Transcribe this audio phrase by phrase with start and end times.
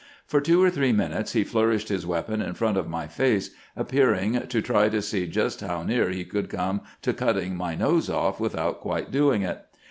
[0.25, 3.51] For two or three min utes he flourished his weapon in front of my face,
[3.77, 7.75] ap pearing to try to see just how near he could come to cutting my
[7.75, 9.63] nose off without quite doing it.